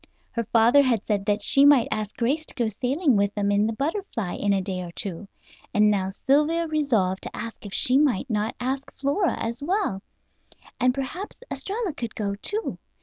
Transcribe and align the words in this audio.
Her 0.31 0.45
father 0.45 0.81
had 0.81 1.05
said 1.05 1.27
that 1.27 1.43
she 1.43 1.63
might 1.63 1.87
ask 1.91 2.17
Grace 2.17 2.43
to 2.47 2.55
go 2.55 2.69
sailing 2.69 3.15
with 3.15 3.35
them 3.35 3.51
in 3.51 3.67
the 3.67 3.73
Butterfly 3.73 4.33
in 4.33 4.51
a 4.51 4.59
day 4.59 4.81
or 4.81 4.91
two; 4.93 5.27
and 5.75 5.91
now 5.91 6.09
Sylvia 6.09 6.65
resolved 6.65 7.21
to 7.21 7.35
ask 7.37 7.67
if 7.67 7.73
she 7.75 7.99
might 7.99 8.27
not 8.27 8.55
ask 8.59 8.91
Flora 8.99 9.35
as 9.39 9.61
well, 9.61 10.01
and 10.79 10.91
perhaps 10.95 11.41
Estralla 11.51 11.93
could 11.93 12.15
go, 12.15 12.33
too. 12.33 12.79